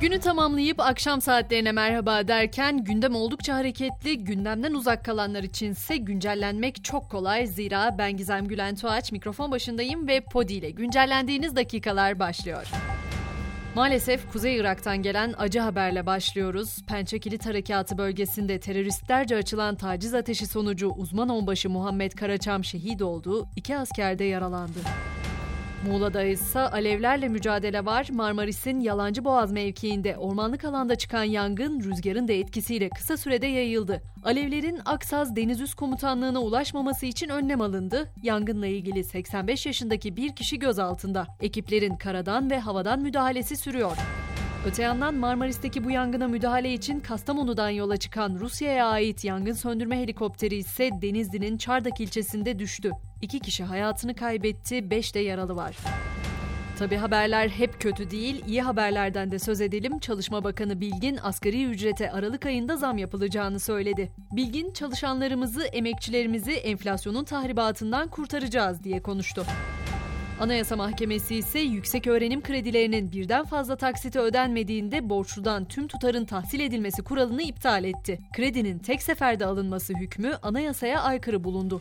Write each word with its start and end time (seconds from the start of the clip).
Günü 0.00 0.20
tamamlayıp 0.20 0.80
akşam 0.80 1.20
saatlerine 1.20 1.72
merhaba 1.72 2.28
derken 2.28 2.84
gündem 2.84 3.14
oldukça 3.14 3.54
hareketli, 3.54 4.18
gündemden 4.24 4.74
uzak 4.74 5.04
kalanlar 5.04 5.42
içinse 5.42 5.96
güncellenmek 5.96 6.84
çok 6.84 7.10
kolay. 7.10 7.46
Zira 7.46 7.98
ben 7.98 8.16
Gizem 8.16 8.48
Gülen 8.48 8.76
Tuğaç 8.76 9.12
mikrofon 9.12 9.50
başındayım 9.50 10.08
ve 10.08 10.20
Podi 10.20 10.54
ile 10.54 10.70
güncellendiğiniz 10.70 11.56
dakikalar 11.56 12.18
başlıyor. 12.18 12.66
Maalesef 13.74 14.32
Kuzey 14.32 14.56
Irak'tan 14.56 15.02
gelen 15.02 15.34
acı 15.38 15.60
haberle 15.60 16.06
başlıyoruz. 16.06 16.82
Pençe 16.88 17.18
Kilit 17.18 17.46
Harekatı 17.46 17.98
bölgesinde 17.98 18.60
teröristlerce 18.60 19.36
açılan 19.36 19.74
taciz 19.74 20.14
ateşi 20.14 20.46
sonucu 20.46 20.88
uzman 20.88 21.28
onbaşı 21.28 21.70
Muhammed 21.70 22.12
Karaçam 22.12 22.64
şehit 22.64 23.02
oldu, 23.02 23.48
iki 23.56 23.76
asker 23.76 24.18
de 24.18 24.24
yaralandı. 24.24 24.78
Muğla'da 25.86 26.22
ise 26.22 26.60
alevlerle 26.60 27.28
mücadele 27.28 27.84
var. 27.84 28.08
Marmaris'in 28.12 28.80
Yalancı 28.80 29.24
Boğaz 29.24 29.52
mevkiinde 29.52 30.16
ormanlık 30.16 30.64
alanda 30.64 30.96
çıkan 30.96 31.24
yangın 31.24 31.80
rüzgarın 31.80 32.28
da 32.28 32.32
etkisiyle 32.32 32.88
kısa 32.88 33.16
sürede 33.16 33.46
yayıldı. 33.46 34.02
Alevlerin 34.24 34.80
Aksaz 34.84 35.36
Deniz 35.36 35.60
Üst 35.60 35.74
Komutanlığı'na 35.74 36.40
ulaşmaması 36.40 37.06
için 37.06 37.28
önlem 37.28 37.60
alındı. 37.60 38.10
Yangınla 38.22 38.66
ilgili 38.66 39.04
85 39.04 39.66
yaşındaki 39.66 40.16
bir 40.16 40.36
kişi 40.36 40.58
gözaltında. 40.58 41.26
Ekiplerin 41.40 41.96
karadan 41.96 42.50
ve 42.50 42.58
havadan 42.58 43.00
müdahalesi 43.00 43.56
sürüyor. 43.56 43.96
Öte 44.66 44.82
yandan 44.82 45.14
Marmaris'teki 45.14 45.84
bu 45.84 45.90
yangına 45.90 46.28
müdahale 46.28 46.72
için 46.72 47.00
Kastamonu'dan 47.00 47.70
yola 47.70 47.96
çıkan 47.96 48.36
Rusya'ya 48.40 48.86
ait 48.86 49.24
yangın 49.24 49.52
söndürme 49.52 50.00
helikopteri 50.00 50.56
ise 50.56 50.90
Denizli'nin 51.02 51.56
Çardak 51.56 52.00
ilçesinde 52.00 52.58
düştü. 52.58 52.90
İki 53.22 53.40
kişi 53.40 53.64
hayatını 53.64 54.14
kaybetti, 54.14 54.90
beş 54.90 55.14
de 55.14 55.20
yaralı 55.20 55.56
var. 55.56 55.76
Tabi 56.78 56.96
haberler 56.96 57.48
hep 57.48 57.80
kötü 57.80 58.10
değil, 58.10 58.44
iyi 58.46 58.62
haberlerden 58.62 59.30
de 59.30 59.38
söz 59.38 59.60
edelim. 59.60 59.98
Çalışma 59.98 60.44
Bakanı 60.44 60.80
Bilgin 60.80 61.18
asgari 61.22 61.64
ücrete 61.64 62.10
Aralık 62.10 62.46
ayında 62.46 62.76
zam 62.76 62.98
yapılacağını 62.98 63.60
söyledi. 63.60 64.12
Bilgin 64.32 64.72
çalışanlarımızı, 64.72 65.64
emekçilerimizi 65.64 66.52
enflasyonun 66.52 67.24
tahribatından 67.24 68.08
kurtaracağız 68.08 68.84
diye 68.84 69.02
konuştu. 69.02 69.44
Anayasa 70.40 70.76
Mahkemesi 70.76 71.36
ise 71.36 71.58
yüksek 71.58 72.06
öğrenim 72.06 72.42
kredilerinin 72.42 73.12
birden 73.12 73.44
fazla 73.44 73.76
taksite 73.76 74.18
ödenmediğinde 74.18 75.08
borçludan 75.08 75.64
tüm 75.64 75.88
tutarın 75.88 76.24
tahsil 76.24 76.60
edilmesi 76.60 77.02
kuralını 77.02 77.42
iptal 77.42 77.84
etti. 77.84 78.18
Kredinin 78.36 78.78
tek 78.78 79.02
seferde 79.02 79.46
alınması 79.46 79.94
hükmü 79.94 80.34
anayasaya 80.42 81.00
aykırı 81.00 81.44
bulundu. 81.44 81.80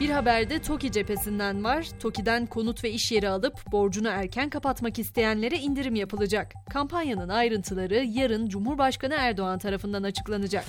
Bir 0.00 0.10
haberde 0.10 0.58
TOKİ 0.58 0.92
cephesinden 0.92 1.64
var. 1.64 1.88
TOKİ'den 2.00 2.46
konut 2.46 2.84
ve 2.84 2.90
iş 2.90 3.12
yeri 3.12 3.28
alıp 3.28 3.72
borcunu 3.72 4.08
erken 4.08 4.50
kapatmak 4.50 4.98
isteyenlere 4.98 5.58
indirim 5.58 5.94
yapılacak. 5.94 6.52
Kampanyanın 6.70 7.28
ayrıntıları 7.28 8.04
yarın 8.04 8.48
Cumhurbaşkanı 8.48 9.14
Erdoğan 9.14 9.58
tarafından 9.58 10.02
açıklanacak. 10.02 10.64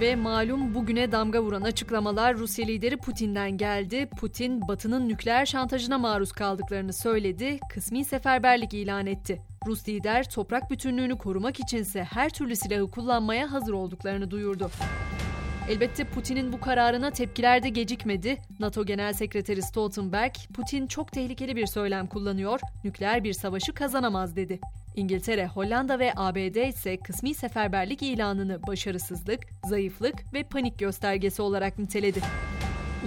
Ve 0.00 0.16
malum 0.16 0.74
bugüne 0.74 1.12
damga 1.12 1.42
vuran 1.42 1.62
açıklamalar 1.62 2.36
Rusya 2.36 2.66
lideri 2.66 2.96
Putin'den 2.96 3.50
geldi. 3.50 4.08
Putin, 4.20 4.68
Batı'nın 4.68 5.08
nükleer 5.08 5.46
şantajına 5.46 5.98
maruz 5.98 6.32
kaldıklarını 6.32 6.92
söyledi, 6.92 7.58
kısmi 7.70 8.04
seferberlik 8.04 8.74
ilan 8.74 9.06
etti. 9.06 9.42
Rus 9.66 9.88
lider 9.88 10.30
toprak 10.30 10.70
bütünlüğünü 10.70 11.18
korumak 11.18 11.60
içinse 11.60 12.04
her 12.04 12.30
türlü 12.30 12.56
silahı 12.56 12.90
kullanmaya 12.90 13.52
hazır 13.52 13.72
olduklarını 13.72 14.30
duyurdu. 14.30 14.70
Elbette 15.68 16.04
Putin'in 16.04 16.52
bu 16.52 16.60
kararına 16.60 17.10
tepkiler 17.10 17.62
de 17.62 17.68
gecikmedi. 17.68 18.36
NATO 18.58 18.86
Genel 18.86 19.12
Sekreteri 19.12 19.62
Stoltenberg, 19.62 20.34
Putin 20.54 20.86
çok 20.86 21.12
tehlikeli 21.12 21.56
bir 21.56 21.66
söylem 21.66 22.06
kullanıyor, 22.06 22.60
nükleer 22.84 23.24
bir 23.24 23.32
savaşı 23.32 23.72
kazanamaz 23.72 24.36
dedi. 24.36 24.60
İngiltere, 24.96 25.46
Hollanda 25.46 25.98
ve 25.98 26.12
ABD 26.16 26.68
ise 26.68 26.96
kısmi 26.96 27.34
seferberlik 27.34 28.02
ilanını 28.02 28.66
başarısızlık, 28.66 29.40
zayıflık 29.64 30.34
ve 30.34 30.42
panik 30.42 30.78
göstergesi 30.78 31.42
olarak 31.42 31.78
niteledi. 31.78 32.20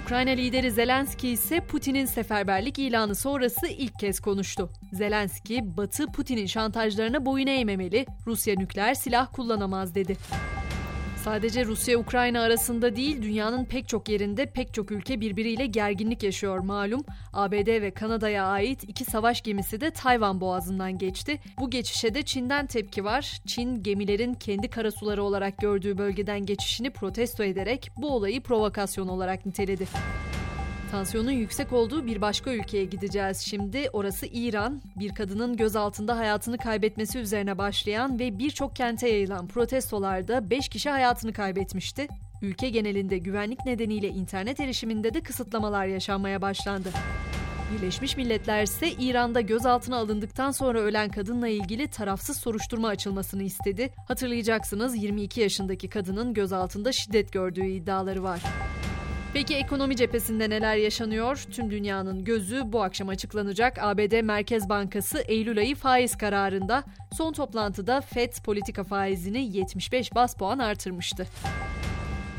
Ukrayna 0.03 0.31
lideri 0.31 0.71
Zelenski 0.71 1.29
ise 1.29 1.59
Putin'in 1.59 2.05
seferberlik 2.05 2.79
ilanı 2.79 3.15
sonrası 3.15 3.67
ilk 3.67 3.99
kez 3.99 4.19
konuştu. 4.19 4.69
Zelenski, 4.93 5.77
Batı 5.77 6.07
Putin'in 6.07 6.45
şantajlarına 6.45 7.25
boyun 7.25 7.47
eğmemeli, 7.47 8.05
Rusya 8.27 8.55
nükleer 8.55 8.93
silah 8.93 9.33
kullanamaz 9.33 9.95
dedi. 9.95 10.17
Sadece 11.27 11.65
Rusya-Ukrayna 11.65 12.41
arasında 12.41 12.95
değil, 12.95 13.21
dünyanın 13.21 13.65
pek 13.65 13.87
çok 13.87 14.09
yerinde 14.09 14.45
pek 14.45 14.73
çok 14.73 14.91
ülke 14.91 15.21
birbiriyle 15.21 15.65
gerginlik 15.65 16.23
yaşıyor 16.23 16.59
malum. 16.59 17.01
ABD 17.33 17.67
ve 17.81 17.91
Kanada'ya 17.91 18.45
ait 18.45 18.83
iki 18.83 19.05
savaş 19.05 19.41
gemisi 19.41 19.81
de 19.81 19.91
Tayvan 19.91 20.41
boğazından 20.41 20.97
geçti. 20.97 21.39
Bu 21.59 21.69
geçişe 21.69 22.13
de 22.13 22.23
Çin'den 22.23 22.67
tepki 22.67 23.03
var. 23.03 23.41
Çin 23.45 23.83
gemilerin 23.83 24.33
kendi 24.33 24.69
karasuları 24.69 25.23
olarak 25.23 25.57
gördüğü 25.57 25.97
bölgeden 25.97 26.45
geçişini 26.45 26.89
protesto 26.89 27.43
ederek 27.43 27.91
bu 27.97 28.09
olayı 28.09 28.41
provokasyon 28.41 29.07
olarak 29.07 29.45
niteledi. 29.45 29.87
Tansiyonun 30.91 31.31
yüksek 31.31 31.73
olduğu 31.73 32.05
bir 32.05 32.21
başka 32.21 32.53
ülkeye 32.53 32.85
gideceğiz 32.85 33.37
şimdi. 33.37 33.89
Orası 33.93 34.25
İran. 34.25 34.81
Bir 34.95 35.15
kadının 35.15 35.57
gözaltında 35.57 36.17
hayatını 36.17 36.57
kaybetmesi 36.57 37.19
üzerine 37.19 37.57
başlayan 37.57 38.19
ve 38.19 38.39
birçok 38.39 38.75
kente 38.75 39.09
yayılan 39.09 39.47
protestolarda 39.47 40.49
5 40.49 40.69
kişi 40.69 40.89
hayatını 40.89 41.33
kaybetmişti. 41.33 42.07
Ülke 42.41 42.69
genelinde 42.69 43.17
güvenlik 43.17 43.65
nedeniyle 43.65 44.07
internet 44.07 44.59
erişiminde 44.59 45.13
de 45.13 45.21
kısıtlamalar 45.21 45.85
yaşanmaya 45.85 46.41
başlandı. 46.41 46.89
Birleşmiş 47.73 48.17
Milletler 48.17 48.63
ise 48.63 48.91
İran'da 48.91 49.41
gözaltına 49.41 49.97
alındıktan 49.97 50.51
sonra 50.51 50.79
ölen 50.79 51.09
kadınla 51.09 51.47
ilgili 51.47 51.87
tarafsız 51.87 52.37
soruşturma 52.37 52.87
açılmasını 52.87 53.43
istedi. 53.43 53.93
Hatırlayacaksınız 54.07 55.03
22 55.03 55.41
yaşındaki 55.41 55.89
kadının 55.89 56.33
gözaltında 56.33 56.91
şiddet 56.91 57.33
gördüğü 57.33 57.65
iddiaları 57.65 58.23
var. 58.23 58.41
Peki 59.37 59.55
ekonomi 59.55 59.95
cephesinde 59.95 60.49
neler 60.49 60.75
yaşanıyor? 60.75 61.45
Tüm 61.51 61.71
dünyanın 61.71 62.23
gözü 62.23 62.61
bu 62.65 62.83
akşam 62.83 63.09
açıklanacak 63.09 63.77
ABD 63.81 64.21
Merkez 64.21 64.69
Bankası 64.69 65.19
Eylül 65.27 65.57
ayı 65.57 65.75
faiz 65.75 66.17
kararında 66.17 66.83
son 67.17 67.33
toplantıda 67.33 68.01
FED 68.01 68.33
politika 68.45 68.83
faizini 68.83 69.57
75 69.57 70.15
bas 70.15 70.35
puan 70.35 70.59
artırmıştı. 70.59 71.27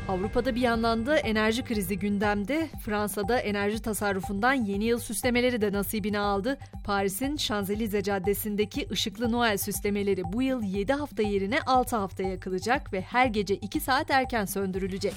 Avrupa'da 0.07 0.55
bir 0.55 0.61
yandan 0.61 1.05
da 1.05 1.17
enerji 1.17 1.63
krizi 1.63 1.99
gündemde. 1.99 2.69
Fransa'da 2.85 3.39
enerji 3.39 3.81
tasarrufundan 3.81 4.53
yeni 4.53 4.85
yıl 4.85 4.99
süslemeleri 4.99 5.61
de 5.61 5.71
nasibini 5.71 6.19
aldı. 6.19 6.57
Paris'in 6.85 7.37
Şanzelize 7.37 8.03
Caddesi'ndeki 8.03 8.87
ışıklı 8.91 9.31
Noel 9.31 9.57
süslemeleri 9.57 10.23
bu 10.33 10.41
yıl 10.41 10.63
7 10.63 10.93
hafta 10.93 11.23
yerine 11.23 11.61
6 11.61 11.95
hafta 11.95 12.23
yakılacak 12.23 12.93
ve 12.93 13.01
her 13.01 13.25
gece 13.25 13.55
2 13.55 13.79
saat 13.79 14.11
erken 14.11 14.45
söndürülecek. 14.45 15.13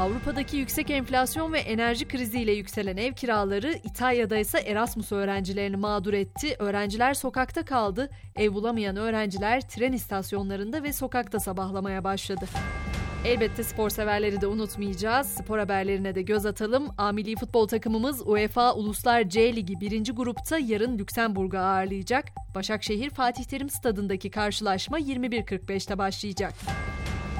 Avrupa'daki 0.00 0.56
yüksek 0.56 0.90
enflasyon 0.90 1.52
ve 1.52 1.58
enerji 1.58 2.08
kriziyle 2.08 2.52
yükselen 2.52 2.96
ev 2.96 3.12
kiraları 3.12 3.72
İtalya'da 3.84 4.38
ise 4.38 4.58
Erasmus 4.58 5.12
öğrencilerini 5.12 5.76
mağdur 5.76 6.14
etti. 6.14 6.56
Öğrenciler 6.58 7.14
sokakta 7.14 7.64
kaldı. 7.64 8.10
Ev 8.36 8.54
bulamayan 8.54 8.96
öğrenciler 8.96 9.68
tren 9.68 9.92
istasyonlarında 9.92 10.82
ve 10.82 10.92
sokakta 10.92 11.40
sabahlamaya 11.40 12.04
başladı. 12.04 12.44
Elbette 13.24 13.64
spor 13.64 13.90
severleri 13.90 14.40
de 14.40 14.46
unutmayacağız. 14.46 15.26
Spor 15.26 15.58
haberlerine 15.58 16.14
de 16.14 16.22
göz 16.22 16.46
atalım. 16.46 16.88
A 16.98 17.12
milli 17.12 17.36
futbol 17.36 17.68
takımımız 17.68 18.22
UEFA 18.26 18.74
Uluslar 18.74 19.28
C 19.28 19.56
Ligi 19.56 19.80
1. 19.80 20.12
grupta 20.12 20.58
yarın 20.58 20.98
Lüksemburg'u 20.98 21.58
ağırlayacak. 21.58 22.24
Başakşehir 22.54 23.10
Fatih 23.10 23.44
Terim 23.44 23.70
Stadındaki 23.70 24.30
karşılaşma 24.30 25.00
21.45'te 25.00 25.98
başlayacak. 25.98 26.54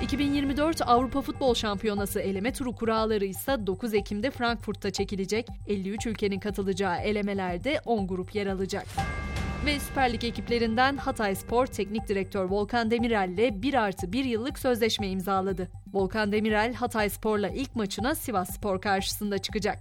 2024 0.01 0.83
Avrupa 0.87 1.21
Futbol 1.21 1.55
Şampiyonası 1.55 2.21
eleme 2.21 2.53
turu 2.53 2.75
kuralları 2.75 3.25
ise 3.25 3.67
9 3.67 3.95
Ekim'de 3.95 4.31
Frankfurt'ta 4.31 4.91
çekilecek. 4.91 5.47
53 5.67 6.07
ülkenin 6.07 6.41
katılacağı 6.41 6.97
elemelerde 6.97 7.81
10 7.85 8.07
grup 8.07 8.35
yer 8.35 8.47
alacak. 8.47 8.87
Ve 9.67 9.81
Süper 9.81 10.13
Lig 10.13 10.25
ekiplerinden 10.25 10.97
Hatay 10.97 11.35
Spor 11.35 11.67
Teknik 11.67 12.09
Direktör 12.09 12.45
Volkan 12.45 12.91
Demirel 12.91 13.29
ile 13.29 13.63
1 13.63 13.75
artı 13.75 14.13
1 14.13 14.25
yıllık 14.25 14.59
sözleşme 14.59 15.09
imzaladı. 15.09 15.69
Volkan 15.93 16.33
Demirel 16.33 16.75
Hatay 16.75 17.11
Spor'la 17.11 17.49
ilk 17.49 17.77
maçına 17.77 18.15
Sivas 18.15 18.51
Spor 18.51 18.81
karşısında 18.81 19.39
çıkacak. 19.39 19.79